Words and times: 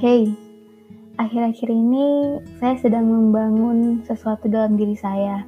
Hey, 0.00 0.32
akhir-akhir 1.20 1.68
ini 1.68 2.40
saya 2.56 2.72
sedang 2.80 3.04
membangun 3.04 4.00
sesuatu 4.08 4.48
dalam 4.48 4.80
diri 4.80 4.96
saya. 4.96 5.44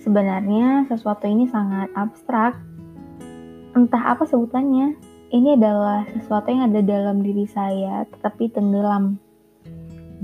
Sebenarnya 0.00 0.88
sesuatu 0.88 1.28
ini 1.28 1.44
sangat 1.44 1.92
abstrak. 1.92 2.56
Entah 3.76 4.16
apa 4.16 4.24
sebutannya, 4.24 4.96
ini 5.36 5.52
adalah 5.52 6.08
sesuatu 6.16 6.48
yang 6.48 6.72
ada 6.72 6.80
dalam 6.80 7.20
diri 7.20 7.44
saya 7.44 8.08
tetapi 8.08 8.56
tenggelam. 8.56 9.20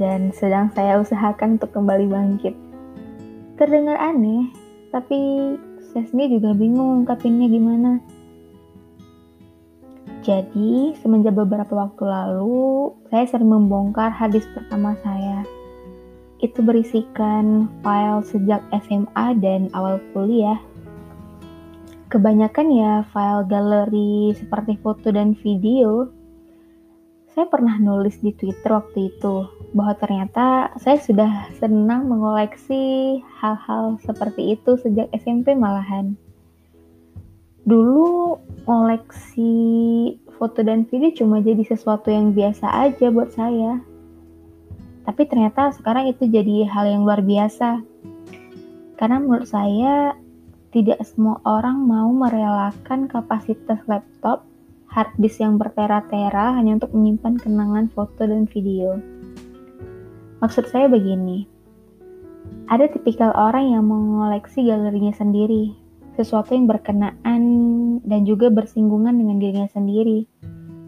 Dan 0.00 0.32
sedang 0.32 0.72
saya 0.72 0.96
usahakan 0.96 1.60
untuk 1.60 1.76
kembali 1.76 2.08
bangkit. 2.08 2.56
Terdengar 3.60 4.00
aneh, 4.00 4.48
tapi 4.88 5.52
saya 5.92 6.08
sendiri 6.08 6.40
juga 6.40 6.56
bingung 6.56 7.04
ungkapinnya 7.04 7.44
gimana. 7.52 8.00
Jadi, 10.26 10.90
semenjak 10.98 11.38
beberapa 11.38 11.86
waktu 11.86 12.02
lalu, 12.02 12.90
saya 13.14 13.30
sering 13.30 13.46
membongkar 13.46 14.10
hadis 14.10 14.42
pertama 14.50 14.98
saya. 15.06 15.46
Itu 16.42 16.66
berisikan 16.66 17.70
file 17.86 18.26
sejak 18.26 18.58
SMA 18.82 19.26
dan 19.38 19.70
awal 19.70 20.02
kuliah. 20.10 20.58
Kebanyakan 22.10 22.66
ya 22.74 22.92
file 23.14 23.46
galeri 23.46 24.34
seperti 24.34 24.74
foto 24.82 25.14
dan 25.14 25.38
video. 25.38 26.10
Saya 27.30 27.46
pernah 27.46 27.78
nulis 27.78 28.18
di 28.18 28.34
Twitter 28.34 28.74
waktu 28.74 29.14
itu 29.14 29.46
bahwa 29.78 29.94
ternyata 29.94 30.74
saya 30.82 30.98
sudah 30.98 31.54
senang 31.62 32.10
mengoleksi 32.10 33.22
hal-hal 33.38 34.02
seperti 34.02 34.58
itu 34.58 34.74
sejak 34.74 35.06
SMP 35.14 35.54
malahan. 35.54 36.18
Dulu 37.66 38.38
koleksi 38.62 39.54
foto 40.38 40.62
dan 40.62 40.86
video 40.86 41.10
cuma 41.10 41.42
jadi 41.42 41.66
sesuatu 41.66 42.14
yang 42.14 42.30
biasa 42.30 42.62
aja 42.62 43.10
buat 43.10 43.34
saya. 43.34 43.82
Tapi 45.02 45.22
ternyata 45.26 45.74
sekarang 45.74 46.14
itu 46.14 46.30
jadi 46.30 46.62
hal 46.70 46.86
yang 46.86 47.02
luar 47.02 47.26
biasa. 47.26 47.82
Karena 48.94 49.18
menurut 49.18 49.50
saya 49.50 50.14
tidak 50.70 51.02
semua 51.10 51.42
orang 51.42 51.82
mau 51.82 52.06
merelakan 52.14 53.10
kapasitas 53.10 53.82
laptop 53.90 54.46
hard 54.86 55.10
disk 55.18 55.42
yang 55.42 55.58
bertera-tera 55.58 56.54
hanya 56.54 56.78
untuk 56.78 56.94
menyimpan 56.94 57.34
kenangan 57.42 57.90
foto 57.90 58.30
dan 58.30 58.46
video. 58.46 59.02
Maksud 60.38 60.70
saya 60.70 60.86
begini, 60.86 61.50
ada 62.70 62.86
tipikal 62.86 63.34
orang 63.34 63.74
yang 63.74 63.84
mengoleksi 63.88 64.62
galerinya 64.62 65.16
sendiri, 65.16 65.85
sesuatu 66.16 66.56
yang 66.56 66.64
berkenaan 66.64 67.42
dan 68.00 68.24
juga 68.24 68.48
bersinggungan 68.48 69.12
dengan 69.12 69.36
dirinya 69.36 69.68
sendiri. 69.68 70.24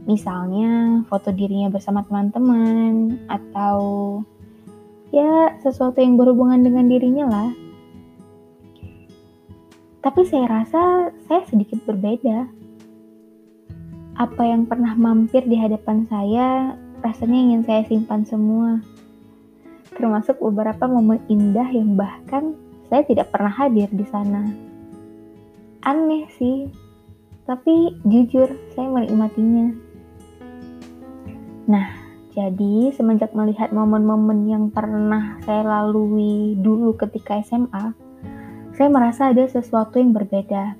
Misalnya 0.08 1.04
foto 1.04 1.28
dirinya 1.36 1.68
bersama 1.68 2.00
teman-teman 2.00 3.20
atau 3.28 3.78
ya 5.12 5.52
sesuatu 5.60 6.00
yang 6.00 6.16
berhubungan 6.16 6.64
dengan 6.64 6.88
dirinya 6.88 7.26
lah. 7.28 7.50
Tapi 10.00 10.24
saya 10.24 10.48
rasa 10.48 11.12
saya 11.28 11.44
sedikit 11.44 11.84
berbeda. 11.84 12.48
Apa 14.16 14.42
yang 14.48 14.64
pernah 14.64 14.96
mampir 14.96 15.44
di 15.44 15.54
hadapan 15.60 16.08
saya 16.08 16.74
rasanya 17.04 17.38
ingin 17.38 17.62
saya 17.68 17.84
simpan 17.84 18.24
semua. 18.24 18.80
Termasuk 19.92 20.40
beberapa 20.40 20.88
momen 20.88 21.20
indah 21.28 21.68
yang 21.68 21.94
bahkan 21.94 22.56
saya 22.88 23.04
tidak 23.04 23.28
pernah 23.28 23.52
hadir 23.52 23.92
di 23.92 24.08
sana 24.08 24.67
aneh 25.84 26.26
sih. 26.38 26.70
Tapi 27.48 27.96
jujur 28.04 28.48
saya 28.76 28.88
menikmatinya. 28.92 29.72
Nah 31.68 31.88
jadi 32.32 32.94
semenjak 32.94 33.34
melihat 33.34 33.74
momen-momen 33.74 34.46
yang 34.46 34.64
pernah 34.70 35.42
saya 35.42 35.66
lalui 35.66 36.54
dulu 36.60 36.94
ketika 36.94 37.42
SMA 37.42 37.96
saya 38.78 38.94
merasa 38.94 39.34
ada 39.34 39.42
sesuatu 39.42 39.98
yang 39.98 40.14
berbeda. 40.14 40.78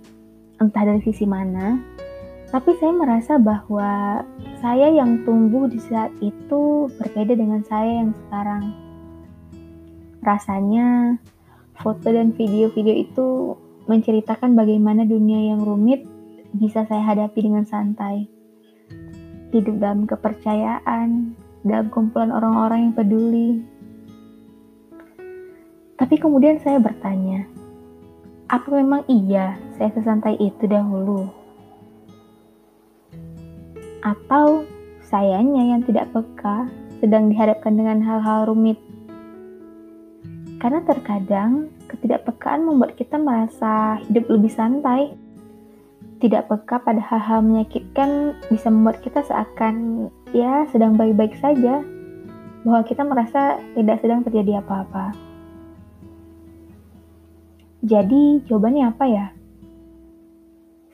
Entah 0.62 0.82
dari 0.86 1.02
sisi 1.02 1.26
mana 1.26 1.98
tapi 2.48 2.72
saya 2.80 2.96
merasa 2.96 3.36
bahwa 3.36 4.24
saya 4.64 4.88
yang 4.88 5.20
tumbuh 5.28 5.68
di 5.68 5.76
saat 5.84 6.08
itu 6.24 6.88
berbeda 6.96 7.36
dengan 7.36 7.60
saya 7.68 8.00
yang 8.00 8.16
sekarang. 8.24 8.72
Rasanya 10.24 11.20
foto 11.76 12.08
dan 12.08 12.32
video-video 12.32 13.04
itu 13.04 13.28
menceritakan 13.88 14.52
bagaimana 14.52 15.08
dunia 15.08 15.50
yang 15.50 15.64
rumit 15.64 16.04
bisa 16.52 16.84
saya 16.84 17.02
hadapi 17.02 17.40
dengan 17.40 17.64
santai. 17.64 18.28
Hidup 19.48 19.80
dalam 19.80 20.04
kepercayaan, 20.04 21.32
dalam 21.64 21.88
kumpulan 21.88 22.28
orang-orang 22.28 22.88
yang 22.88 22.94
peduli. 22.94 23.50
Tapi 25.96 26.14
kemudian 26.20 26.60
saya 26.60 26.78
bertanya, 26.78 27.48
apa 28.52 28.68
memang 28.70 29.08
iya 29.08 29.56
saya 29.80 29.88
sesantai 29.96 30.36
itu 30.36 30.68
dahulu? 30.68 31.32
Atau 34.04 34.68
sayanya 35.08 35.74
yang 35.74 35.82
tidak 35.82 36.12
peka 36.12 36.68
sedang 37.00 37.32
dihadapkan 37.32 37.72
dengan 37.72 38.04
hal-hal 38.04 38.52
rumit? 38.52 38.78
Karena 40.60 40.84
terkadang 40.84 41.72
ketidakpekaan 41.98 42.62
membuat 42.62 42.94
kita 42.94 43.18
merasa 43.18 43.98
hidup 44.06 44.30
lebih 44.30 44.54
santai. 44.54 45.18
Tidak 46.22 46.46
peka 46.46 46.82
pada 46.82 47.02
hal-hal 47.02 47.42
menyakitkan 47.42 48.38
bisa 48.50 48.70
membuat 48.70 49.02
kita 49.02 49.22
seakan 49.26 50.06
ya 50.30 50.66
sedang 50.70 50.94
baik-baik 50.94 51.34
saja, 51.42 51.82
bahwa 52.66 52.82
kita 52.86 53.02
merasa 53.06 53.62
tidak 53.74 54.02
sedang 54.02 54.22
terjadi 54.26 54.62
apa-apa. 54.62 55.14
Jadi 57.86 58.42
jawabannya 58.50 58.84
apa 58.90 59.04
ya? 59.06 59.26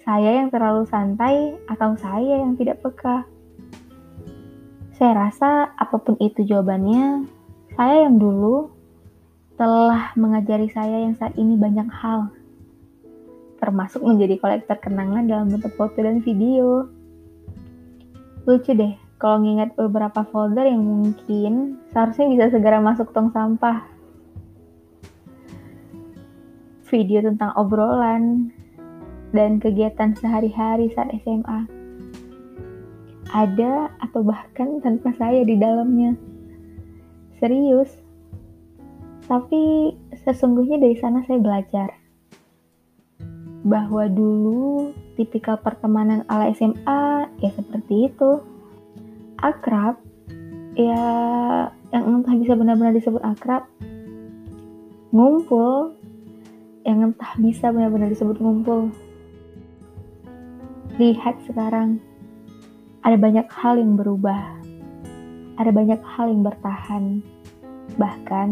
Saya 0.04 0.36
yang 0.36 0.52
terlalu 0.52 0.84
santai 0.84 1.56
atau 1.64 1.96
saya 1.96 2.44
yang 2.44 2.60
tidak 2.60 2.84
peka? 2.84 3.24
Saya 5.00 5.16
rasa 5.16 5.72
apa 5.72 5.96
pun 5.96 6.20
itu 6.20 6.44
jawabannya, 6.44 7.24
saya 7.72 8.04
yang 8.04 8.20
dulu 8.20 8.73
telah 9.54 10.10
mengajari 10.18 10.66
saya 10.66 11.06
yang 11.06 11.14
saat 11.14 11.38
ini 11.38 11.54
banyak 11.54 11.86
hal, 11.86 12.34
termasuk 13.62 14.02
menjadi 14.02 14.34
kolektor 14.42 14.78
kenangan 14.82 15.30
dalam 15.30 15.46
bentuk 15.46 15.70
foto 15.78 15.94
dan 16.02 16.18
video. 16.18 16.90
Lucu 18.44 18.74
deh, 18.74 18.98
kalau 19.16 19.40
ngingat 19.40 19.78
beberapa 19.78 20.26
folder 20.26 20.66
yang 20.66 20.82
mungkin 20.82 21.78
seharusnya 21.94 22.26
bisa 22.28 22.44
segera 22.50 22.82
masuk 22.82 23.14
tong 23.14 23.30
sampah. 23.30 23.86
Video 26.90 27.24
tentang 27.24 27.54
obrolan 27.56 28.52
dan 29.32 29.62
kegiatan 29.62 30.14
sehari-hari 30.18 30.92
saat 30.92 31.14
SMA. 31.22 31.66
Ada 33.34 33.90
atau 33.98 34.22
bahkan 34.22 34.78
tanpa 34.78 35.10
saya 35.18 35.42
di 35.42 35.58
dalamnya. 35.58 36.14
Serius, 37.42 38.03
tapi 39.24 39.94
sesungguhnya 40.24 40.76
dari 40.76 40.96
sana 41.00 41.24
saya 41.24 41.40
belajar 41.40 41.88
bahwa 43.64 44.04
dulu 44.12 44.92
tipikal 45.16 45.56
pertemanan 45.56 46.28
ala 46.28 46.52
SMA 46.52 47.32
ya 47.40 47.50
seperti 47.56 48.12
itu. 48.12 48.44
Akrab 49.40 49.98
ya 50.76 51.04
yang 51.90 52.04
entah 52.20 52.36
bisa 52.36 52.52
benar-benar 52.52 52.92
disebut 52.92 53.24
akrab. 53.24 53.64
Ngumpul 55.14 55.96
yang 56.84 57.00
entah 57.12 57.32
bisa 57.40 57.72
benar-benar 57.72 58.12
disebut 58.12 58.36
ngumpul. 58.36 58.92
Lihat 61.00 61.40
sekarang, 61.48 61.98
ada 63.02 63.16
banyak 63.16 63.48
hal 63.48 63.80
yang 63.80 63.96
berubah. 63.96 64.60
Ada 65.56 65.70
banyak 65.72 66.00
hal 66.04 66.28
yang 66.28 66.42
bertahan. 66.44 67.04
Bahkan 67.96 68.48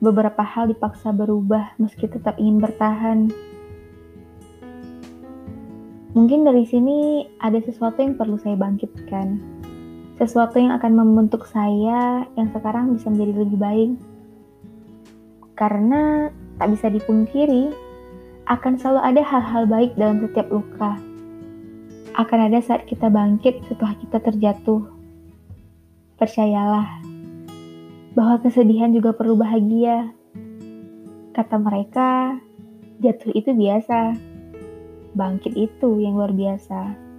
beberapa 0.00 0.40
hal 0.40 0.72
dipaksa 0.72 1.12
berubah 1.12 1.76
meski 1.76 2.08
tetap 2.08 2.40
ingin 2.40 2.58
bertahan. 2.58 3.28
Mungkin 6.16 6.42
dari 6.42 6.66
sini 6.66 7.28
ada 7.38 7.62
sesuatu 7.62 8.02
yang 8.02 8.18
perlu 8.18 8.34
saya 8.40 8.58
bangkitkan. 8.58 9.38
Sesuatu 10.18 10.58
yang 10.58 10.74
akan 10.74 10.92
membentuk 10.98 11.46
saya 11.46 12.26
yang 12.34 12.50
sekarang 12.50 12.96
bisa 12.96 13.08
menjadi 13.12 13.46
lebih 13.46 13.58
baik. 13.60 13.90
Karena 15.54 16.32
tak 16.58 16.74
bisa 16.74 16.90
dipungkiri, 16.90 17.70
akan 18.50 18.74
selalu 18.80 19.00
ada 19.06 19.22
hal-hal 19.22 19.62
baik 19.70 19.94
dalam 19.94 20.18
setiap 20.24 20.50
luka. 20.50 20.98
Akan 22.18 22.40
ada 22.42 22.58
saat 22.58 22.84
kita 22.90 23.06
bangkit 23.06 23.62
setelah 23.70 23.94
kita 24.02 24.18
terjatuh. 24.18 24.82
Percayalah, 26.18 27.00
bahwa 28.14 28.42
kesedihan 28.42 28.90
juga 28.90 29.14
perlu 29.14 29.38
bahagia. 29.38 30.10
Kata 31.30 31.56
mereka, 31.62 32.42
jatuh 32.98 33.30
itu 33.32 33.54
biasa, 33.54 34.18
bangkit 35.14 35.54
itu 35.54 36.02
yang 36.02 36.18
luar 36.18 36.34
biasa. 36.34 37.10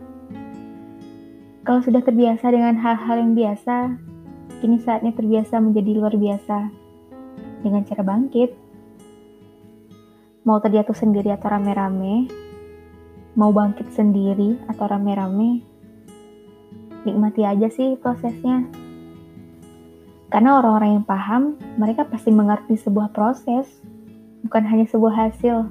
Kalau 1.61 1.81
sudah 1.85 2.01
terbiasa 2.03 2.51
dengan 2.51 2.75
hal-hal 2.75 3.21
yang 3.21 3.33
biasa, 3.37 3.95
kini 4.59 4.81
saatnya 4.81 5.13
terbiasa 5.13 5.61
menjadi 5.61 5.91
luar 5.95 6.13
biasa 6.17 6.57
dengan 7.61 7.85
cara 7.85 8.01
bangkit. 8.03 8.51
Mau 10.41 10.57
terjatuh 10.57 10.97
sendiri 10.97 11.29
atau 11.29 11.53
rame-rame, 11.53 12.25
mau 13.37 13.53
bangkit 13.53 13.93
sendiri 13.93 14.57
atau 14.65 14.89
rame-rame, 14.89 15.61
nikmati 17.05 17.45
aja 17.45 17.69
sih 17.69 17.93
prosesnya. 17.95 18.80
Karena 20.31 20.63
orang-orang 20.63 20.89
yang 20.95 21.05
paham, 21.05 21.59
mereka 21.75 22.07
pasti 22.07 22.31
mengerti 22.31 22.79
sebuah 22.79 23.11
proses, 23.11 23.67
bukan 24.47 24.63
hanya 24.63 24.87
sebuah 24.87 25.27
hasil. 25.27 25.67